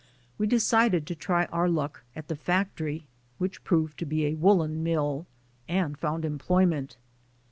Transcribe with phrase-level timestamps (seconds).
[0.39, 3.05] We decided to try our luck at the factory,
[3.37, 5.27] which proved to be a woolen mill,
[5.67, 6.97] and found employment.